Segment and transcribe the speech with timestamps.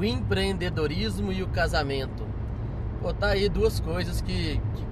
[0.00, 2.26] o empreendedorismo e o casamento.
[3.02, 4.86] Pô, tá aí duas coisas que, que,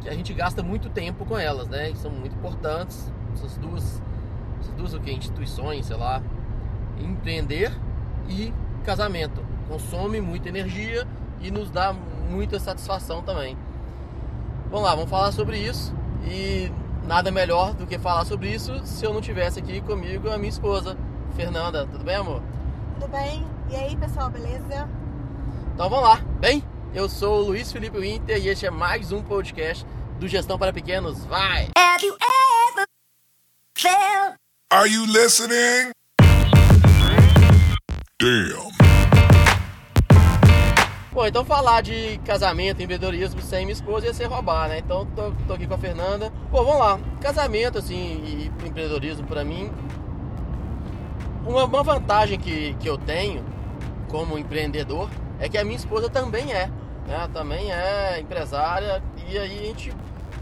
[0.00, 1.90] que a gente gasta muito tempo com elas, né?
[1.90, 3.12] E são muito importantes.
[3.34, 4.02] Essas duas,
[4.60, 5.12] essas duas o que?
[5.12, 6.20] instituições, sei lá.
[6.98, 7.72] Empreender
[8.28, 8.52] e
[8.84, 9.44] casamento.
[9.68, 11.06] Consome muita energia
[11.40, 11.94] e nos dá
[12.28, 13.56] muita satisfação também.
[14.70, 15.94] Vamos lá, vamos falar sobre isso.
[16.24, 16.68] E
[17.06, 20.50] nada melhor do que falar sobre isso se eu não tivesse aqui comigo a minha
[20.50, 20.96] esposa,
[21.36, 21.86] Fernanda.
[21.86, 22.42] Tudo bem, amor?
[22.98, 23.61] Tudo bem.
[23.72, 24.86] E aí, pessoal, beleza?
[25.72, 26.16] Então vamos lá.
[26.38, 29.86] Bem, eu sou o Luiz Felipe Winter e este é mais um podcast
[30.20, 31.24] do Gestão para Pequenos.
[31.24, 31.70] Vai!
[31.78, 32.84] Have you ever
[33.78, 34.34] felt...
[34.70, 35.90] Are you listening?
[38.20, 38.70] Damn.
[41.10, 44.80] Bom, então falar de casamento, empreendedorismo sem minha esposa ia ser roubar, né?
[44.80, 46.30] Então tô, tô aqui com a Fernanda.
[46.50, 47.00] Pô, vamos lá.
[47.22, 49.72] Casamento, assim, e empreendedorismo para mim.
[51.46, 53.51] Uma, uma vantagem que, que eu tenho
[54.12, 55.08] como empreendedor
[55.40, 56.66] é que a minha esposa também é.
[57.08, 57.28] Né?
[57.32, 59.02] Também é empresária.
[59.26, 59.92] E aí a gente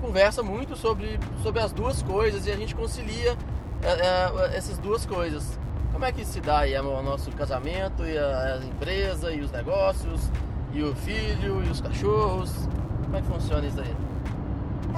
[0.01, 3.39] conversa muito sobre, sobre as duas coisas e a gente concilia
[3.83, 5.59] é, é, essas duas coisas.
[5.93, 9.53] Como é que se dá aí o nosso casamento e a, a empresa e os
[9.53, 10.31] negócios?
[10.73, 12.69] E o filho, e os cachorros?
[13.05, 13.97] Como é que funciona isso aí?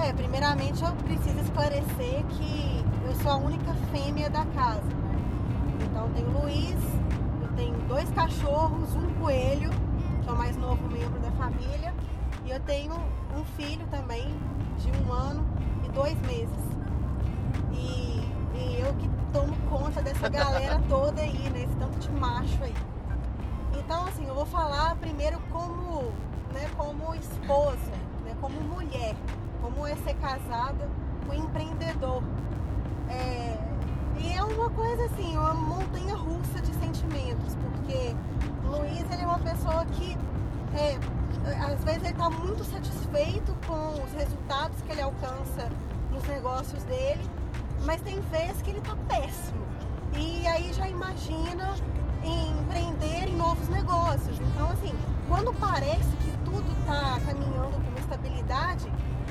[0.07, 5.21] É, primeiramente eu preciso esclarecer que eu sou a única fêmea da casa, né?
[5.85, 7.02] Então tem o Luiz,
[7.89, 9.71] dois cachorros, um coelho,
[10.23, 11.95] que é o mais novo membro da família,
[12.45, 14.27] e eu tenho um filho também,
[14.79, 15.45] de um ano
[15.85, 16.49] e dois meses.
[17.73, 18.21] E,
[18.57, 21.65] e eu que tomo conta dessa galera toda aí, né?
[21.65, 22.75] Esse tanto de macho aí.
[23.79, 26.13] Então, assim, eu vou falar primeiro como,
[26.53, 27.91] né, como esposa,
[28.25, 29.15] né, como mulher,
[29.61, 30.89] como é ser casada
[31.27, 32.23] com empreendedor.
[34.63, 38.15] Uma coisa assim, uma montanha russa de sentimentos, porque
[38.65, 40.17] Luiz ele é uma pessoa que
[40.77, 41.01] é,
[41.67, 45.69] às vezes ele está muito satisfeito com os resultados que ele alcança
[46.13, 47.29] nos negócios dele,
[47.85, 49.67] mas tem vezes que ele está péssimo.
[50.17, 51.75] E aí já imagina
[52.23, 54.39] em empreender em novos negócios.
[54.39, 54.95] Então, assim,
[55.27, 58.87] quando parece que tudo está caminhando com estabilidade,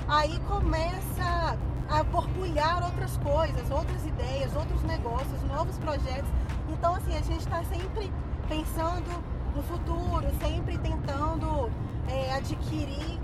[0.10, 1.58] aí começa
[1.92, 6.30] a borbulhar outras coisas, outras ideias, outros negócios, novos projetos.
[6.70, 8.12] Então, assim, a gente está sempre
[8.48, 11.70] pensando no futuro, sempre tentando
[12.08, 13.20] é, adquirir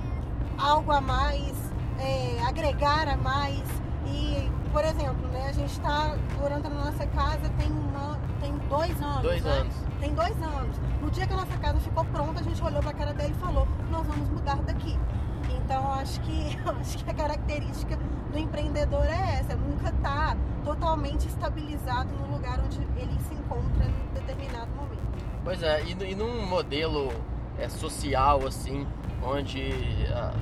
[0.57, 1.55] algo a mais,
[1.99, 3.63] é, agregar a mais.
[4.05, 9.01] E, por exemplo, né, a gente está morando na nossa casa tem uma, tem dois
[9.01, 9.21] anos.
[9.21, 9.51] Dois né?
[9.51, 9.73] anos.
[9.99, 10.77] Tem dois anos.
[11.01, 13.33] No dia que a nossa casa ficou pronta, a gente olhou para a cara dele
[13.35, 14.97] e falou: Nós vamos mudar daqui.
[15.49, 17.97] Então acho que acho que a característica
[18.37, 24.13] do empreendedor é essa, nunca tá totalmente estabilizado no lugar onde ele se encontra em
[24.13, 25.01] determinado momento.
[25.43, 27.11] Pois é, e, e num modelo
[27.57, 28.85] é, social assim,
[29.23, 29.73] onde
[30.11, 30.33] ah,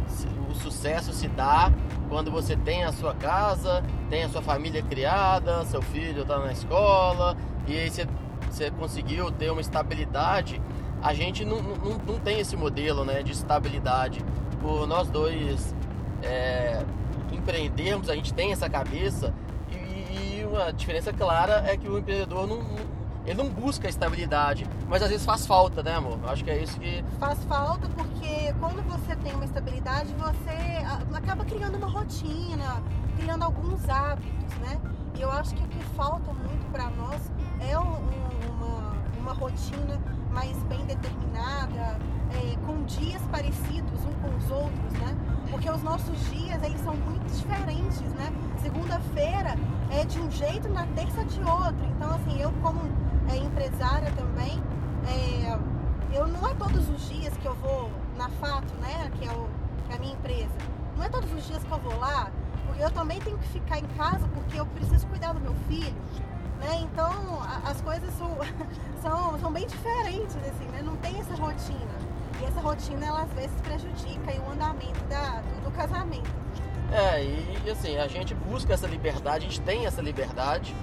[0.50, 1.72] o sucesso se dá
[2.10, 6.52] quando você tem a sua casa, tem a sua família criada, seu filho está na
[6.52, 8.06] escola, e aí você,
[8.50, 10.62] você conseguiu ter uma estabilidade.
[11.02, 14.24] A gente não, não, não tem esse modelo né, de estabilidade.
[14.62, 15.74] Por nós dois
[16.24, 16.84] é,
[17.46, 19.32] empreendermos, a gente tem essa cabeça,
[19.70, 22.60] e, e, uma diferença clara é que o empreendedor não,
[23.26, 26.18] ele não busca estabilidade, mas às vezes faz falta, né, amor?
[26.26, 27.04] Acho que é isso que.
[27.20, 32.84] Faz falta porque quando você tem uma estabilidade, você acaba criando uma rotina,
[33.18, 34.80] criando alguns hábitos, né?
[35.16, 37.98] E eu acho que o que falta muito para nós é um,
[38.50, 40.00] uma, uma rotina
[40.32, 41.98] mais bem determinada,
[42.34, 45.16] é, com dias parecidos uns com os outros, né?
[45.66, 48.32] Porque os nossos dias, eles são muito diferentes, né?
[48.62, 49.58] Segunda-feira
[49.90, 51.84] é de um jeito, na terça de outro.
[51.88, 52.82] Então, assim, eu como
[53.28, 54.62] é, empresária também,
[55.08, 55.58] é,
[56.16, 59.12] eu não é todos os dias que eu vou na Fato, né?
[59.18, 59.50] Que é, o,
[59.88, 60.54] que é a minha empresa.
[60.96, 62.30] Não é todos os dias que eu vou lá,
[62.68, 65.96] porque eu também tenho que ficar em casa porque eu preciso cuidar do meu filho.
[66.60, 66.82] Né?
[66.82, 68.38] Então a, as coisas são,
[69.02, 70.84] são, são bem diferentes, assim, né?
[70.84, 72.05] Não tem essa rotina.
[72.42, 76.30] E essa rotina ela às vezes prejudica o andamento da, do, do casamento.
[76.92, 80.76] É, e assim, a gente busca essa liberdade, a gente tem essa liberdade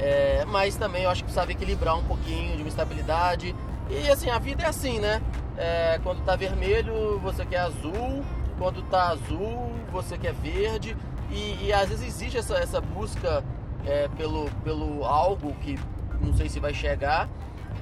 [0.00, 3.54] é, mas também eu acho que sabe equilibrar um pouquinho de uma estabilidade.
[3.90, 5.20] E assim, a vida é assim, né?
[5.58, 8.24] É, quando tá vermelho, você quer azul.
[8.58, 10.96] Quando tá azul, você quer verde.
[11.30, 13.44] E, e às vezes existe essa, essa busca
[13.86, 15.78] é, pelo, pelo algo que
[16.20, 17.28] não sei se vai chegar.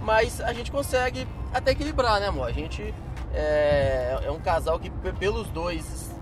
[0.03, 2.49] Mas a gente consegue até equilibrar, né, amor?
[2.49, 2.93] A gente
[3.35, 6.15] é, é um casal que, pelos dois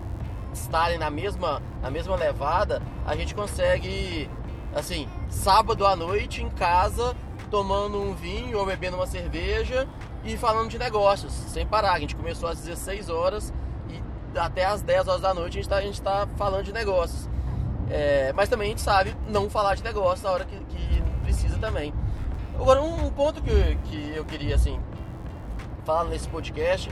[0.53, 4.29] estarem na mesma, na mesma levada, a gente consegue
[4.73, 7.15] assim, sábado à noite em casa,
[7.49, 9.87] tomando um vinho ou bebendo uma cerveja
[10.23, 11.93] e falando de negócios, sem parar.
[11.93, 13.53] A gente começou às 16 horas
[13.89, 17.29] e até às 10 horas da noite a gente está tá falando de negócios.
[17.89, 21.57] É, mas também a gente sabe não falar de negócio na hora que, que precisa
[21.57, 21.93] também.
[22.59, 24.79] Agora, um ponto que, que eu queria, assim,
[25.87, 26.91] falar nesse podcast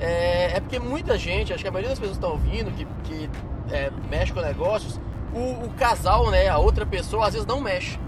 [0.00, 2.86] é, é porque muita gente, acho que a maioria das pessoas que estão ouvindo, que,
[3.04, 3.30] que
[3.70, 4.98] é, mexe com negócios,
[5.34, 8.00] o, o, casal, né, a outra pessoa, às vezes não mexe.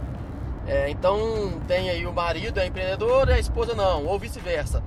[0.66, 4.82] É, então, tem aí o marido é empreendedor e a esposa não, ou vice-versa.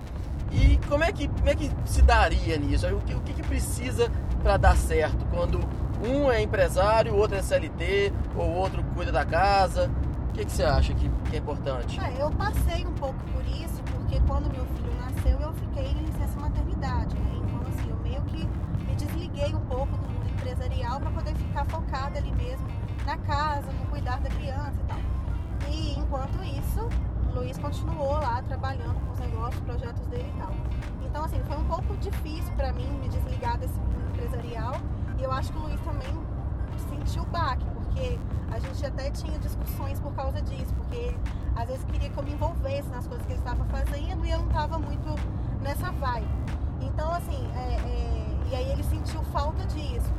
[0.51, 2.87] E como é, que, como é que se daria nisso?
[2.87, 5.59] O que, o que, que precisa para dar certo quando
[6.03, 9.91] um é empresário, o outro é CLT, ou o outro cuida da casa?
[10.35, 11.97] Que, que você acha que, que é importante?
[11.97, 16.03] É, eu passei um pouco por isso, porque quando meu filho nasceu, eu fiquei em
[16.03, 17.15] licença maternidade.
[17.15, 17.41] Né?
[17.41, 18.45] Então, assim, eu meio que
[18.85, 22.67] me desliguei um pouco do mundo empresarial para poder ficar focada ali mesmo
[23.05, 24.99] na casa, no cuidar da criança e tal.
[25.71, 26.81] E enquanto isso,
[27.29, 30.51] o Luiz continuou lá trabalhando com os negócios, projetos dele e tal.
[31.05, 34.75] Então, assim, foi um pouco difícil para mim me desligar desse mundo empresarial
[35.17, 36.13] e eu acho que o Luiz também
[36.89, 38.19] sentiu o baque, porque
[38.51, 41.15] a gente até tinha discussões por causa disso, porque
[41.55, 44.39] às vezes queria que eu me envolvesse nas coisas que ele estava fazendo e eu
[44.39, 45.15] não estava muito
[45.61, 46.27] nessa vibe.
[46.81, 50.13] Então, assim, é, é, e aí ele sentiu falta disso.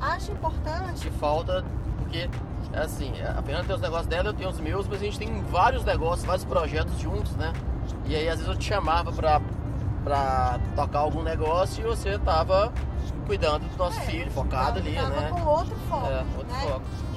[0.00, 1.10] Acho importante.
[1.12, 1.64] Falta,
[1.98, 2.30] porque,
[2.74, 5.42] assim, a Fernanda tem os negócios dela, eu tenho os meus, mas a gente tem
[5.42, 7.52] vários negócios, vários projetos juntos, né?
[8.06, 9.40] E aí, às vezes, eu te chamava pra,
[10.02, 12.72] pra tocar algum negócio e você tava
[13.26, 15.28] cuidando do nosso é, filho, focado ali, né?
[15.30, 16.06] com outro foco.
[16.06, 16.60] É, outro né?
[16.62, 17.07] foco.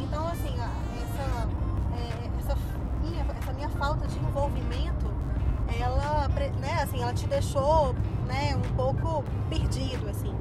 [6.50, 7.94] Né, assim, ela te deixou
[8.28, 10.34] né, um pouco perdido, assim.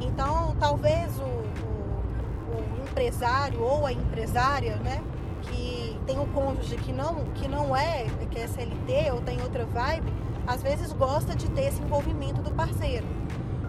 [0.00, 5.02] Então, talvez o, o, o empresário ou a empresária, né,
[5.42, 9.64] que tem um cônjuge que não, que não é, que é SLT ou tem outra
[9.64, 10.12] vibe,
[10.46, 13.06] às vezes gosta de ter esse envolvimento do parceiro.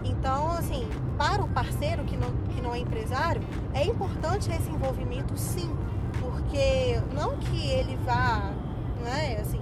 [0.04, 0.86] Então, assim,
[1.16, 3.42] para o parceiro que não, que não é empresário,
[3.72, 5.70] é importante esse envolvimento sim,
[6.20, 8.52] porque não que ele vá,
[9.02, 9.60] né, assim,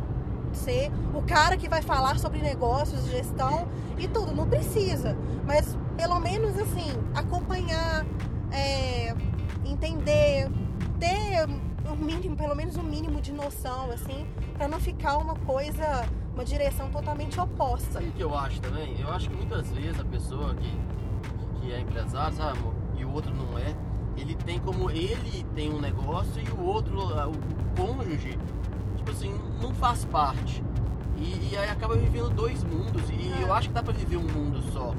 [0.57, 3.69] ser o cara que vai falar sobre negócios, gestão
[3.99, 5.17] e tudo, não precisa,
[5.47, 8.05] mas pelo menos assim, acompanhar,
[8.51, 9.15] é,
[9.65, 10.51] entender,
[10.99, 11.49] ter
[11.91, 16.45] o mínimo, pelo menos um mínimo de noção, assim, para não ficar uma coisa uma
[16.45, 18.01] direção totalmente oposta.
[18.01, 18.99] O que eu acho também?
[19.01, 20.81] Eu acho que muitas vezes a pessoa que,
[21.61, 22.59] que é empresário, sabe,
[22.97, 23.75] e o outro não é,
[24.17, 28.39] ele tem como ele tem um negócio e o outro, o cônjuge,
[29.03, 30.63] tipo assim, não faz parte.
[31.19, 33.03] E, e aí acaba vivendo dois mundos.
[33.11, 33.43] E é.
[33.43, 34.95] eu acho que dá pra viver um mundo só.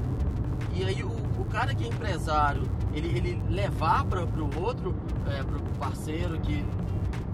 [0.74, 1.08] E aí o,
[1.38, 2.62] o cara que é empresário,
[2.92, 4.94] ele, ele levar para pro outro,
[5.26, 6.64] é, pro parceiro que,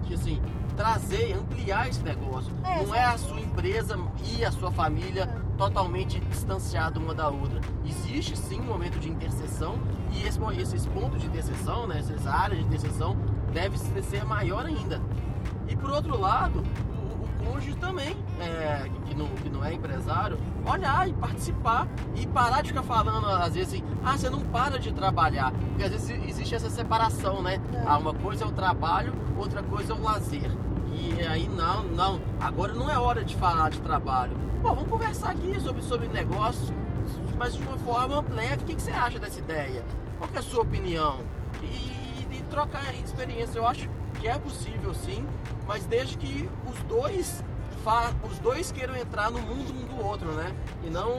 [0.03, 0.41] que assim,
[0.75, 2.51] trazer, ampliar esse negócio.
[2.63, 5.27] É, não é a sua empresa e a sua família
[5.57, 7.59] totalmente distanciado uma da outra.
[7.85, 9.77] Existe sim um momento de interseção
[10.13, 13.17] e esse, esses pontos de interseção, né, essas áreas de interseção,
[13.53, 15.01] deve ser maior ainda.
[15.71, 16.61] E por outro lado,
[17.45, 22.69] cônjuge também, é, que, não, que não é empresário, olhar e participar e parar de
[22.69, 25.53] ficar falando, às vezes, assim, ah, você não para de trabalhar.
[25.53, 27.61] Porque às vezes existe essa separação, né?
[27.73, 27.83] É.
[27.87, 30.51] Ah, uma coisa é o trabalho, outra coisa é o lazer.
[30.93, 34.35] E aí, não, não, agora não é hora de falar de trabalho.
[34.61, 36.69] Bom, vamos conversar aqui sobre, sobre negócios,
[37.37, 38.63] mas de uma forma leve.
[38.63, 39.85] O que, que você acha dessa ideia?
[40.17, 41.21] Qual é a sua opinião?
[41.63, 43.57] E, e, e trocar experiência.
[43.57, 43.89] Eu acho
[44.21, 45.27] que é possível sim,
[45.67, 47.43] mas desde que os dois
[48.23, 50.53] os dois queiram entrar no mundo um do outro, né?
[50.83, 51.17] E não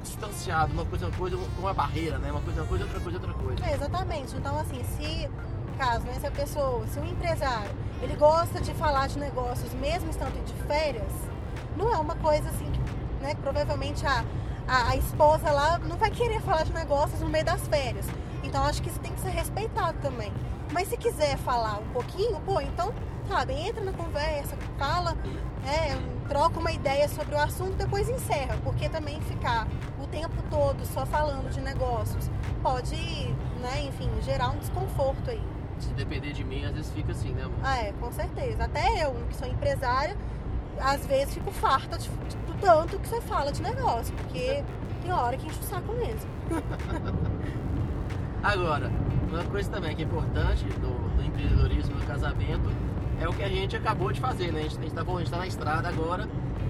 [0.00, 2.30] distanciado, uma coisa, uma coisa, uma barreira, né?
[2.30, 3.66] Uma coisa, uma coisa, outra coisa, outra coisa.
[3.66, 4.36] É, exatamente.
[4.36, 5.28] Então, assim, se
[5.76, 7.70] caso, né, se a pessoa, se o empresário,
[8.00, 11.12] ele gosta de falar de negócios mesmo estando de férias,
[11.76, 12.80] não é uma coisa assim que,
[13.22, 14.24] né, provavelmente a,
[14.68, 18.06] a, a esposa lá não vai querer falar de negócios no meio das férias.
[18.44, 20.32] Então, acho que isso tem que ser respeitado também.
[20.72, 22.92] Mas se quiser falar um pouquinho, pô, então,
[23.28, 25.16] sabe, entra na conversa, fala,
[25.64, 25.96] é,
[26.28, 29.66] troca uma ideia sobre o assunto, depois encerra, porque também ficar
[30.02, 32.30] o tempo todo só falando de negócios
[32.62, 32.96] pode,
[33.60, 35.42] né, enfim, gerar um desconforto aí.
[35.78, 37.58] Se depender de mim, às vezes fica assim, né, amor?
[37.62, 38.64] Ah, é, com certeza.
[38.64, 40.16] Até eu, que sou empresária,
[40.80, 44.64] às vezes fico farta de, de tanto que você fala de negócio, porque
[45.02, 46.30] tem hora que enche o saco mesmo.
[48.46, 48.92] Agora,
[49.28, 52.70] uma coisa também que é importante do, do empreendedorismo do casamento
[53.20, 54.60] é o que a gente acabou de fazer, né?
[54.60, 56.28] A gente, está tá, tá na estrada agora,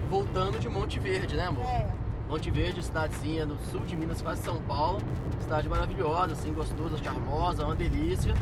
[0.08, 1.66] voltando de Monte Verde, né, amor?
[1.66, 1.86] É.
[2.30, 5.02] Monte Verde, cidadezinha no sul de Minas, quase São Paulo.
[5.42, 8.32] Cidade maravilhosa, assim, gostosa, charmosa, uma delícia.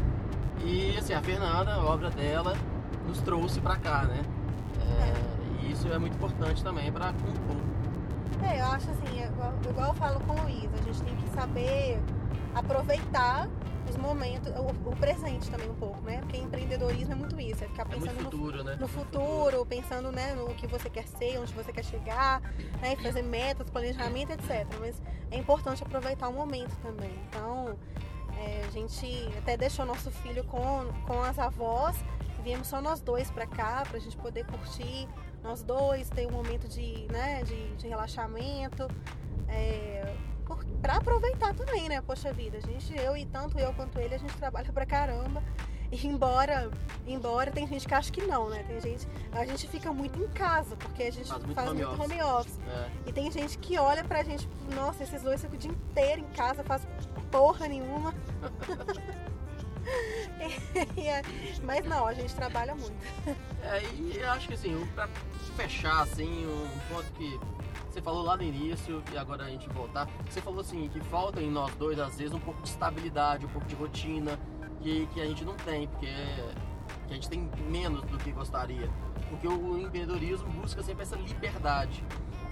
[0.64, 2.56] E, assim, a Fernanda, a obra dela,
[3.04, 4.22] nos trouxe pra cá, né?
[4.80, 5.66] É, é.
[5.66, 7.56] E isso é muito importante também para compor.
[8.48, 11.16] É, eu acho assim, é igual, igual eu falo com o Luiz, a gente tem
[11.16, 12.00] que saber
[12.54, 13.48] aproveitar
[13.88, 16.18] os momentos, o, o presente também um pouco, né?
[16.20, 18.76] Porque empreendedorismo é muito isso, é ficar É pensando no futuro, né?
[18.80, 22.40] no futuro, pensando né, no que você quer ser, onde você quer chegar,
[22.80, 24.66] né, e fazer metas, planejamento, etc.
[24.80, 27.12] Mas é importante aproveitar o momento também.
[27.28, 27.76] Então,
[28.38, 31.96] é, a gente até deixou nosso filho com, com as avós,
[32.42, 35.08] viemos só nós dois pra cá, pra gente poder curtir
[35.42, 38.88] nós dois, ter um momento de, né, de, de relaxamento.
[39.46, 40.14] É,
[40.54, 42.00] por, pra aproveitar também, né?
[42.00, 45.42] Poxa vida, a gente, eu e tanto eu quanto ele, a gente trabalha pra caramba.
[45.92, 46.70] E embora,
[47.06, 48.64] embora tem gente que acha que não, né?
[48.66, 52.02] Tem gente, a gente fica muito em casa, porque a gente Faz faz muito muito,
[52.02, 52.58] home home office.
[52.66, 52.88] É.
[53.06, 56.28] E tem gente que olha pra gente, nossa, esses dois ficam o dia inteiro em
[56.34, 56.86] casa, faz
[57.30, 58.14] porra nenhuma.
[60.96, 61.22] É-
[61.62, 62.96] Mas não, a gente trabalha muito.
[63.62, 65.06] É, e eu acho que assim, pra
[65.56, 67.38] fechar assim, um ponto que
[67.94, 71.40] você falou lá no início e agora a gente voltar, você falou assim, que falta
[71.40, 74.36] em nós dois, às vezes, um pouco de estabilidade, um pouco de rotina,
[74.82, 76.08] que, que a gente não tem, porque
[77.06, 78.90] que a gente tem menos do que gostaria.
[79.30, 82.02] Porque o empreendedorismo busca sempre essa liberdade.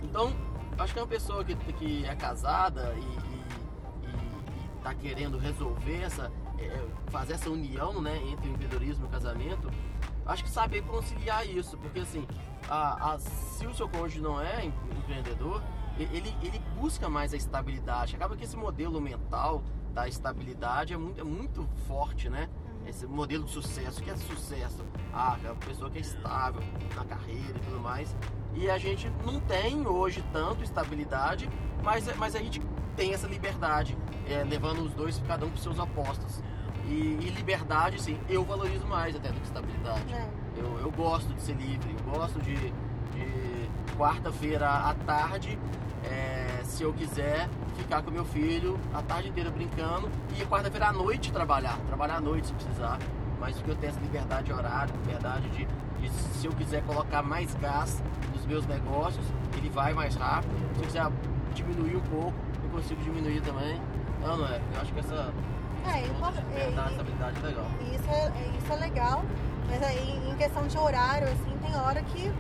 [0.03, 0.33] Então,
[0.79, 5.39] acho que é uma pessoa que, que é casada e, e, e- e tá querendo
[5.39, 9.69] resolver essa, é, fazer essa união né, entre o empreendedorismo e o casamento,
[10.27, 12.27] acho que saber conciliar isso, porque assim,
[12.69, 15.63] a, a- se o seu cônjuge não é em- empreendedor,
[15.99, 18.17] ele, ele busca mais a estabilidade.
[18.17, 19.63] Acaba que esse modelo mental
[19.93, 22.49] da estabilidade é muito, é muito forte, né?
[22.87, 24.83] Esse modelo de sucesso, que é sucesso?
[25.13, 26.63] Ah, é a pessoa que é estável
[26.97, 28.17] na carreira e tudo mais.
[28.55, 31.49] E a gente não tem hoje tanto estabilidade,
[31.85, 32.61] mas, mas a gente
[32.97, 33.97] tem essa liberdade,
[34.29, 36.43] é, levando os dois, cada um para seus apostas.
[36.93, 40.05] E, e liberdade, sim, eu valorizo mais até do que estabilidade.
[40.13, 40.29] né?
[40.59, 45.59] Eu, eu gosto de ser livre, eu gosto de, de quarta-feira à tarde,
[46.05, 50.93] é, se eu quiser, ficar com meu filho a tarde inteira brincando e quarta-feira à
[50.93, 52.99] noite trabalhar, trabalhar à noite se precisar.
[53.41, 55.67] Mas porque eu tenho essa liberdade de horário, liberdade de,
[56.01, 58.03] de se eu quiser colocar mais gás
[58.35, 59.25] nos meus negócios,
[59.57, 60.53] ele vai mais rápido.
[60.75, 61.07] Se eu quiser
[61.55, 63.81] diminuir um pouco, eu consigo diminuir também.
[64.21, 64.61] Não, não é?
[64.75, 65.33] Eu acho que essa
[65.87, 67.67] É, é, e- estabilidade é legal.
[67.93, 69.23] Isso é, isso é legal,
[69.69, 72.33] mas aí em questão de horário, assim, tem hora que,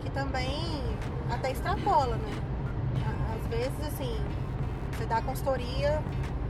[0.00, 0.82] que também
[1.30, 2.42] até extrapola, né?
[3.38, 4.18] Às vezes, assim,
[4.92, 6.02] você dá consultoria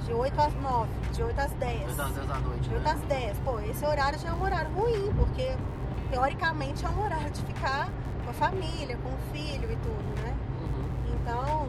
[0.05, 1.81] de 8 às 9, de 8 às 10.
[1.85, 2.91] Dois às 10 da noite, De 8 né?
[2.93, 3.39] às 10.
[3.41, 5.57] Pô, esse horário já é um horário ruim, porque
[6.11, 7.89] teoricamente é um horário de ficar
[8.25, 10.35] com a família, com o filho e tudo, né?
[10.63, 11.15] Uhum.
[11.15, 11.69] Então,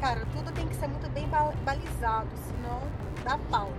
[0.00, 2.80] cara, tudo tem que ser muito bem ba- balizado, senão
[3.22, 3.70] dá pau.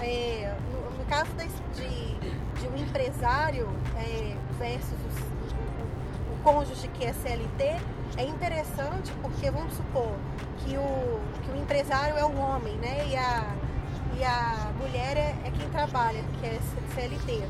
[0.00, 1.30] É, no, no caso
[1.74, 7.76] de, de um empresário é, versus os- o, o cônjuge que é CLT,
[8.16, 10.12] é interessante porque vamos supor
[10.58, 13.06] que o, que o empresário é o homem, né?
[13.08, 13.54] E a,
[14.18, 16.58] e a mulher é, é quem trabalha, que é
[16.94, 17.42] CLT.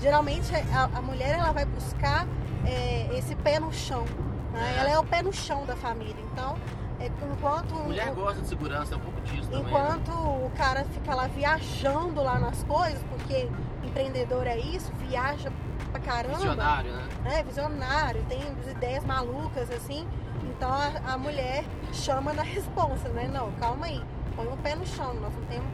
[0.00, 2.26] Geralmente a, a mulher ela vai buscar
[2.66, 4.04] é, esse pé no chão.
[4.52, 4.74] né?
[4.76, 4.80] É.
[4.80, 6.22] Ela é o pé no chão da família.
[6.32, 6.56] Então,
[7.00, 9.62] enquanto Mulher o- gosta de segurança, é um pouco disso também.
[9.64, 9.68] né?
[9.70, 13.48] Enquanto o cara fica lá viajando lá nas coisas, porque
[13.84, 15.52] empreendedor é isso, viaja
[15.90, 16.36] pra caramba.
[16.36, 17.08] Visionário, né?
[17.26, 20.06] É, visionário, tem ideias malucas assim.
[20.44, 23.28] Então a, a mulher chama na responsa, né?
[23.32, 24.02] Não, calma aí,
[24.34, 25.66] põe o pé no chão, nós não temos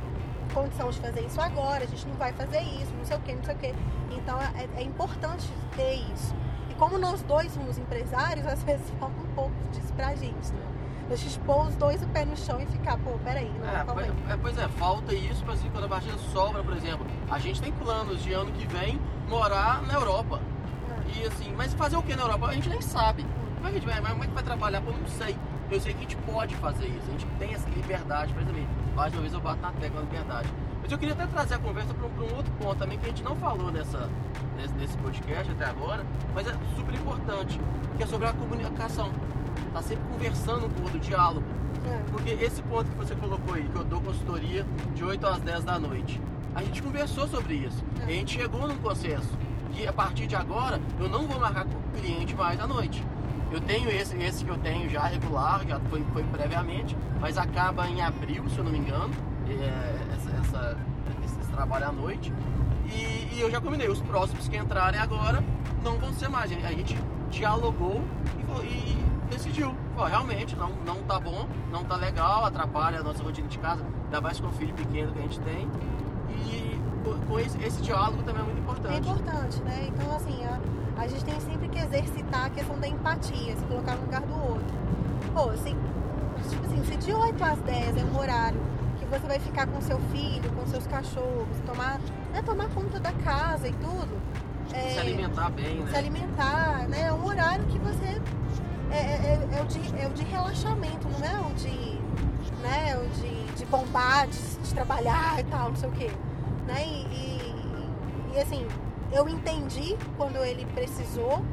[0.53, 3.33] condição de fazer isso agora, a gente não vai fazer isso, não sei o que,
[3.35, 3.75] não sei o que.
[4.11, 6.35] Então é, é importante ter isso.
[6.69, 10.67] E como nós dois somos empresários, às vezes falta um pouco disso pra gente, né?
[11.11, 13.73] A gente pôr os dois o pé no chão e ficar, pô, peraí, não, É,
[13.85, 14.15] calma pois, aí.
[14.31, 17.07] é, pois é, falta isso pra assim, quando a partida sobra, por exemplo.
[17.31, 20.41] A gente tem planos de ano que vem morar na Europa.
[21.15, 22.47] E assim, mas fazer o que na Europa?
[22.47, 23.27] A gente nem sabe.
[23.57, 24.81] Como é que a gente vai, como é que vai trabalhar?
[24.81, 25.37] Pô, eu não sei.
[25.71, 28.67] Eu sei que a gente pode fazer isso, a gente tem essa liberdade pra também.
[28.95, 30.49] Mais uma vez eu bato na tecla da liberdade.
[30.83, 33.09] Mas eu queria até trazer a conversa para um, um outro ponto também que a
[33.09, 34.11] gente não falou nessa,
[34.57, 37.61] nesse, nesse podcast até agora, mas é super importante,
[37.97, 39.11] que é sobre a comunicação.
[39.73, 41.47] Tá sempre conversando com o outro, diálogo.
[41.87, 42.03] É.
[42.11, 45.65] Porque esse ponto que você colocou aí, que eu dou consultoria de 8 às 10
[45.65, 46.21] da noite,
[46.55, 47.83] a gente conversou sobre isso.
[48.07, 48.11] É.
[48.11, 49.31] E a gente chegou num consenso.
[49.73, 53.03] Que a partir de agora eu não vou marcar com o cliente mais à noite.
[53.51, 57.87] Eu tenho esse, esse que eu tenho já regular, já foi, foi previamente, mas acaba
[57.89, 59.13] em abril, se eu não me engano,
[59.49, 60.02] é,
[60.53, 60.77] essa,
[61.25, 62.33] esse, trabalho à noite.
[62.87, 65.43] E, e eu já combinei, os próximos que entrarem agora
[65.83, 66.51] não vão ser mais.
[66.53, 66.97] A gente
[67.31, 68.03] dialogou
[68.63, 69.75] e, e decidiu.
[69.97, 74.21] Realmente, não, não tá bom, não tá legal, atrapalha a nossa rotina de casa, ainda
[74.21, 75.69] mais com o filho pequeno que a gente tem.
[76.29, 76.81] E
[77.29, 79.09] com- esse, esse diálogo também é muito É importante.
[79.09, 79.89] importante, né?
[79.89, 80.59] Então, assim, a,
[81.03, 84.35] a gente tem sempre que exercitar a questão da empatia, se colocar no lugar do
[84.35, 84.65] outro.
[85.33, 85.77] pô, assim,
[86.49, 88.61] tipo assim, se de 8 às 10 é um horário
[89.13, 91.99] você vai ficar com seu filho, com seus cachorros, tomar,
[92.33, 94.21] né, tomar conta da casa e tudo.
[94.73, 95.91] é, Se alimentar bem, né?
[95.91, 97.03] se alimentar, né?
[97.03, 98.21] É um horário que você.
[98.91, 101.93] É, é, é o, de, é o de relaxamento, não é o de.
[102.63, 106.11] Né, é o de, de bombar, de, de trabalhar e tal, não sei o quê.
[106.67, 106.87] Né?
[106.87, 108.67] E, e, e, assim,
[109.11, 111.45] eu entendi quando ele precisou,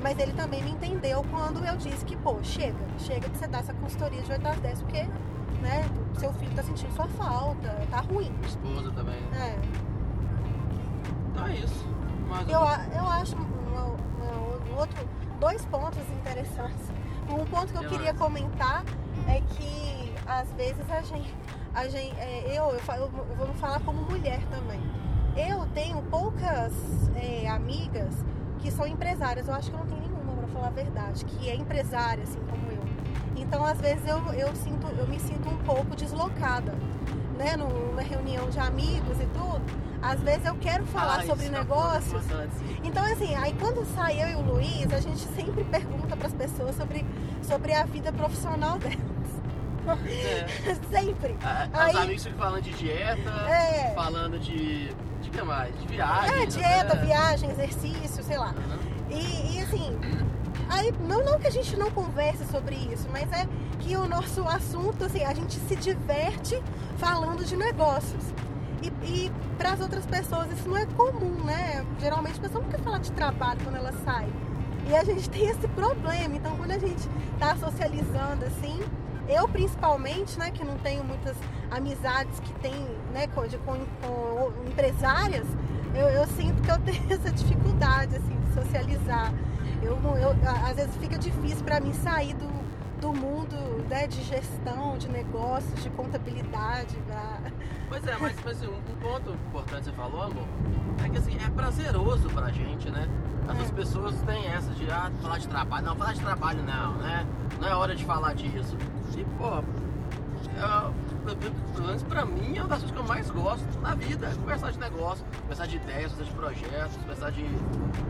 [0.00, 3.58] mas ele também me entendeu quando eu disse que, pô, chega, chega de você dar
[3.58, 5.06] essa consultoria de 8 às 10, porque
[5.62, 5.84] né,
[6.18, 8.32] seu filho tá sentindo sua falta, tá ruim.
[8.44, 9.18] Esposa também.
[9.34, 9.58] É.
[11.30, 11.86] Então é isso.
[12.28, 13.46] Mais Eu, a- eu acho uma-
[13.84, 13.96] uma-
[14.70, 15.08] um outro,
[15.40, 16.90] dois pontos interessantes.
[17.30, 18.84] Um ponto que eu Que queria comentar
[19.28, 21.34] é que às vezes a gente.
[21.74, 24.80] A gente é, eu, eu, fa- eu vou falar como mulher também.
[25.34, 26.74] Eu tenho poucas
[27.16, 28.14] é, amigas
[28.58, 29.48] que são empresárias.
[29.48, 32.40] Eu acho que eu não tenho nenhuma, pra falar a verdade, que é empresária, assim
[32.50, 32.82] como eu.
[33.36, 36.72] Então, às vezes, eu, eu, sinto, eu me sinto um pouco deslocada.
[37.36, 37.56] Né?
[37.56, 39.62] Numa reunião de amigos e tudo.
[40.02, 42.22] Às vezes eu quero falar Ah, sobre negócios.
[42.84, 46.34] Então, assim, aí quando sai eu e o Luiz, a gente sempre pergunta para as
[46.34, 47.06] pessoas sobre,
[47.42, 48.98] sobre a vida profissional delas.
[50.06, 50.74] É.
[50.90, 51.36] sempre.
[51.42, 53.92] Ah, Aí- Os amigos ficam falando de dieta, É.
[53.94, 54.88] falando de.
[55.20, 55.76] de que mais?
[55.80, 56.42] De viagem.
[56.42, 57.04] É, dieta, né?
[57.04, 58.50] viagem, exercício, sei lá.
[58.56, 58.92] Uhum.
[59.10, 59.98] E, e, assim,
[60.72, 63.46] aí não, não que a gente não converse sobre isso, mas é
[63.80, 66.60] que o nosso assunto, assim, a gente se diverte
[66.98, 68.22] falando de negócios.
[68.82, 71.84] E, e para as outras pessoas isso não é comum, né?
[72.00, 74.28] Geralmente a pessoa não quer falar de trabalho quando ela sai.
[74.88, 76.34] E a gente tem esse problema.
[76.34, 78.80] Então quando a gente tá socializando assim,
[79.28, 81.36] eu principalmente, né, que não tenho muitas
[81.70, 82.74] amizades que tem,
[83.14, 85.46] né, com, de- com- com empresárias,
[85.94, 89.32] eu, eu sinto que eu tenho essa dificuldade, assim, de socializar.
[89.82, 90.30] Eu, eu,
[90.68, 92.48] às vezes fica difícil para mim sair do,
[93.00, 93.56] do mundo
[93.88, 96.96] né, de gestão, de negócios, de contabilidade.
[97.06, 97.38] pra-
[97.88, 100.46] Pois é, mas, mas um, ponto importante que você falou, amor,
[101.04, 103.06] é que assim, é prazeroso pra gente, né?
[103.48, 103.72] As É.
[103.72, 105.84] pessoas têm essa de ah, falar de trabalho.
[105.86, 107.26] Não, falar de trabalho não, né?
[107.60, 108.76] Não é hora de falar disso.
[109.16, 110.90] E, pô, é,
[111.22, 114.34] pelo menos pra mim é uma das coisas que eu mais gosto na vida, é
[114.34, 117.42] conversar de negócio, conversar de ideias, conversar de projetos, conversar de,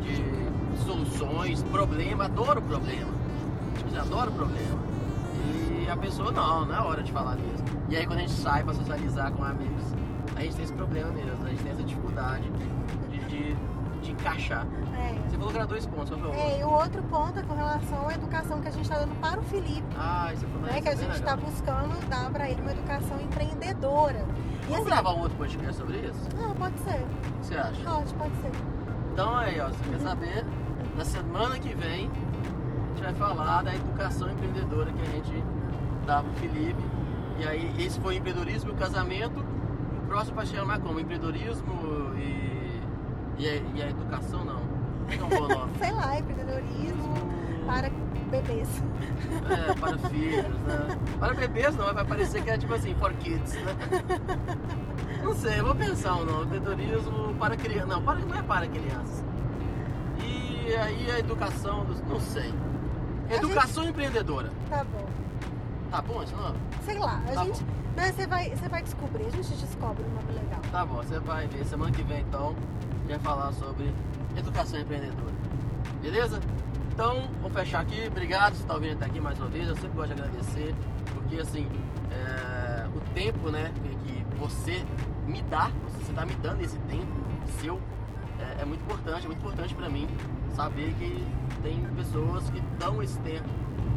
[0.01, 3.13] de soluções, problema, adoro problema.
[3.77, 4.79] Tipo assim, adoro problema.
[5.85, 7.65] E a pessoa não, não é hora de falar nisso.
[7.89, 9.85] E aí quando a gente sai pra socializar com amigos,
[10.37, 12.51] a gente tem esse problema mesmo, a gente tem essa dificuldade
[13.11, 13.57] de, de,
[14.15, 14.67] de encaixar.
[14.97, 15.29] É.
[15.29, 16.33] Você falou que era dois pontos, o outro?
[16.33, 19.19] É, e o outro ponto é com relação à educação que a gente está dando
[19.21, 20.81] para o Felipe, Ah, isso foi né?
[20.81, 24.25] Que a gente está buscando dar para ele uma educação empreendedora.
[24.63, 26.29] E Vamos assim, gravar um outro podcast sobre isso?
[26.37, 27.01] não, pode ser.
[27.01, 27.83] O que você acha?
[27.85, 28.51] Pode, pode ser.
[29.13, 30.47] Então aí, ó, você quer saber?
[30.97, 35.45] Na semana que vem a gente vai falar da educação empreendedora que a gente
[36.07, 36.83] dá pro Felipe.
[37.39, 39.41] E aí, esse foi o empreendedorismo e o casamento.
[39.41, 41.01] O próximo vai chamar como?
[41.01, 41.73] Empreendedorismo
[42.17, 42.21] e,
[43.39, 44.63] e, a, e a educação, não.
[45.19, 45.73] Não nome.
[45.79, 47.15] Sei lá, empreendedorismo
[47.67, 47.91] para
[48.31, 48.69] bebês.
[49.51, 50.99] É, para filhos, né?
[51.19, 53.77] Para bebês não, vai parecer que é tipo assim, for kids, né?
[55.23, 56.45] Não sei, eu vou pensar um nome.
[56.57, 57.89] Empreendedorismo para crianças.
[57.89, 59.25] Não, para, não é para crianças.
[60.19, 62.01] E aí a educação dos.
[62.03, 62.53] Não sei.
[63.31, 64.51] Educação empreendedora.
[64.69, 65.07] Tá bom.
[65.91, 66.59] Tá bom esse nome?
[66.85, 67.65] Sei lá, a Tá gente.
[67.97, 70.61] Né, você vai, você vai descobrir, a gente descobre um nome legal.
[70.71, 71.65] Tá bom, você vai ver.
[71.67, 72.57] Semana que vem então,
[73.03, 73.93] gente vai falar sobre
[74.37, 75.33] educação empreendedora.
[76.01, 76.41] Beleza?
[76.93, 78.07] Então, vamos fechar aqui.
[78.07, 79.69] Obrigado por estar ouvindo até aqui mais uma vez.
[79.69, 80.75] Eu sempre gosto de agradecer,
[81.15, 81.69] porque assim,
[82.11, 84.85] é, o tempo né, que, que você
[85.27, 87.13] me dá, você está me dando esse tempo
[87.61, 87.81] seu,
[88.39, 90.07] é, é muito importante, é muito importante para mim
[90.55, 91.27] saber que
[91.63, 93.49] tem pessoas que dão esse tempo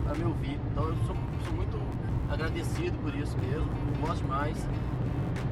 [0.04, 0.60] para me ouvir.
[0.72, 1.16] Então eu sou,
[1.46, 1.80] sou muito
[2.32, 3.68] agradecido por isso mesmo,
[4.02, 4.58] gosto demais.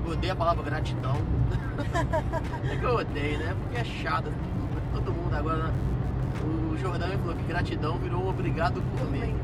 [0.06, 1.16] Odeio a palavra gratidão.
[2.70, 3.56] é que eu odeio, né?
[3.62, 4.32] Porque é chato.
[4.94, 5.74] Todo mundo agora.
[6.44, 9.36] O Jordão falou que gratidão virou obrigado por mim.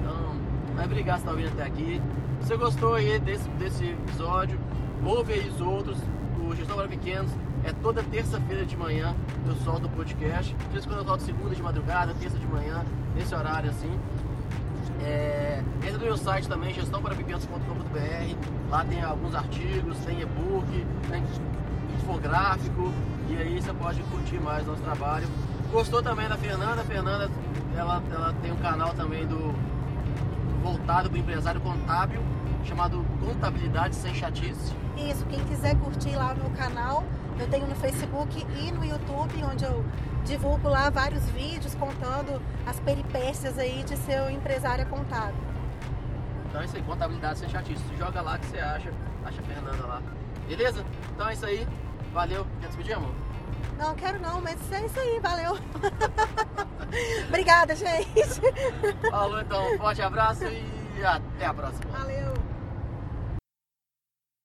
[0.00, 0.34] Então,
[0.74, 2.00] mas obrigado por estar ouvindo até aqui.
[2.40, 4.58] Se você gostou aí desse, desse episódio,
[5.04, 5.98] ouve aí os outros.
[6.40, 7.30] O Gestão para Pequenos
[7.64, 9.14] é toda terça-feira de manhã
[9.46, 10.54] eu solto o podcast.
[10.54, 13.90] De vez em quando eu solto segunda de madrugada, terça de manhã, nesse horário assim.
[15.04, 18.70] É, entra no meu site também, gestãoparapequenos.com.br.
[18.70, 21.22] Lá tem alguns artigos, tem e-book, tem
[21.96, 22.92] infográfico.
[23.28, 25.26] E aí você pode curtir mais nosso trabalho.
[25.70, 26.82] Gostou também da Fernanda?
[26.82, 27.30] A Fernanda
[27.76, 29.54] ela, ela tem um canal também do
[30.62, 32.20] voltado para o empresário contábil,
[32.64, 34.72] chamado Contabilidade Sem Chatice.
[34.96, 37.02] Isso, quem quiser curtir lá no canal,
[37.38, 39.84] eu tenho no Facebook e no YouTube, onde eu
[40.24, 45.40] divulgo lá vários vídeos contando as peripécias aí de ser empresária contábil.
[46.48, 47.82] Então é isso aí, contabilidade sem chatice.
[47.84, 48.92] Tu joga lá que você acha,
[49.24, 50.02] acha a Fernanda lá.
[50.46, 50.84] Beleza?
[51.14, 51.66] Então é isso aí.
[52.12, 52.46] Valeu.
[52.60, 53.14] Quer despedir, amor?
[53.78, 55.58] Não, quero não, mas é isso aí, valeu.
[57.28, 58.22] Obrigada, gente.
[59.10, 61.90] Falou então, forte abraço e até a próxima.
[61.90, 62.41] Valeu.